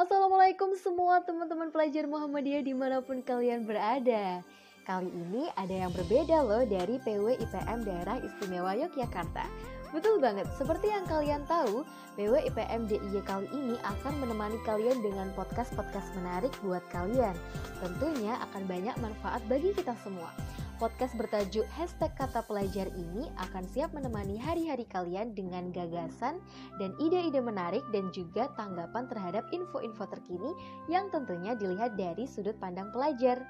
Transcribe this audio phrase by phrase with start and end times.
[0.00, 4.40] Assalamualaikum semua teman-teman pelajar Muhammadiyah di mana pun kalian berada.
[4.88, 9.44] Kali ini ada yang berbeda loh dari PW IPM Daerah Istimewa Yogyakarta.
[9.92, 11.84] Betul banget, seperti yang kalian tahu,
[12.16, 17.36] PW IPM DIY kali ini akan menemani kalian dengan podcast-podcast menarik buat kalian.
[17.84, 20.32] Tentunya akan banyak manfaat bagi kita semua
[20.80, 26.40] Podcast bertajuk hashtag kata pelajar ini akan siap menemani hari-hari kalian dengan gagasan
[26.80, 30.56] dan ide-ide menarik dan juga tanggapan terhadap info-info terkini
[30.88, 33.44] yang tentunya dilihat dari sudut pandang pelajar.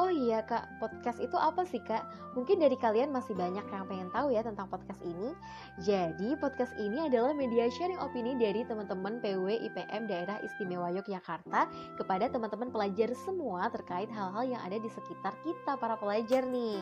[0.00, 2.00] Oh iya kak, podcast itu apa sih kak?
[2.32, 5.36] Mungkin dari kalian masih banyak yang pengen tahu ya tentang podcast ini.
[5.84, 12.28] Jadi podcast ini adalah media sharing opini dari teman-teman PW IPM Daerah Istimewa Yogyakarta Kepada
[12.28, 16.80] teman-teman pelajar semua terkait hal-hal yang ada di sekitar kita para pelajar nih.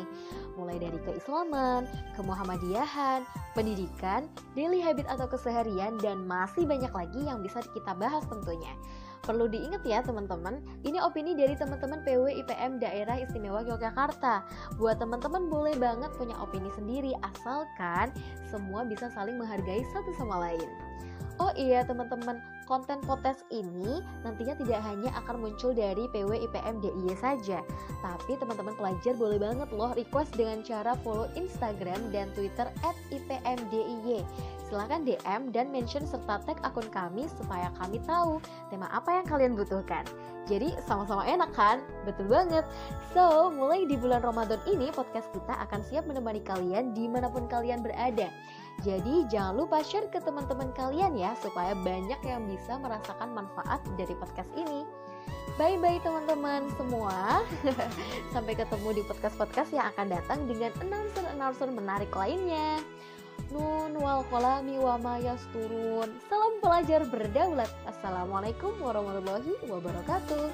[0.54, 3.26] Mulai dari keislaman, kemuhammadiyahan,
[3.58, 8.70] pendidikan, daily habit atau keseharian Dan masih banyak lagi yang bisa kita bahas tentunya
[9.20, 14.42] Perlu diingat ya teman-teman, ini opini dari teman-teman PW IPM Daerah Istimewa Yogyakarta.
[14.80, 18.10] Buat teman-teman boleh banget punya opini sendiri asalkan
[18.48, 20.68] semua bisa saling menghargai satu sama lain.
[21.40, 22.36] Oh iya teman-teman,
[22.68, 27.64] konten potes ini nantinya tidak hanya akan muncul dari PW IPM DIY saja,
[28.04, 32.68] tapi teman-teman pelajar boleh banget loh request dengan cara follow Instagram dan Twitter
[33.08, 34.20] @ipmdiy.
[34.70, 38.38] Silahkan DM dan mention serta tag akun kami supaya kami tahu
[38.70, 40.06] tema apa yang kalian butuhkan.
[40.46, 41.82] Jadi sama-sama enak kan?
[42.06, 42.62] Betul banget.
[43.10, 47.50] So, mulai di bulan Ramadan ini podcast kita akan siap menemani kalian di mana pun
[47.50, 48.30] kalian berada.
[48.86, 54.14] Jadi jangan lupa share ke teman-teman kalian ya supaya banyak yang bisa merasakan manfaat dari
[54.14, 54.86] podcast ini.
[55.58, 57.42] Bye bye teman-teman semua.
[58.34, 62.80] Sampai ketemu di podcast-podcast yang akan datang dengan announcer-announcer menarik lainnya.
[63.50, 64.94] Nun wal kolami wa
[65.50, 66.06] turun.
[66.30, 67.66] Salam pelajar berdaulat.
[67.82, 70.46] Assalamualaikum warahmatullahi wabarakatuh.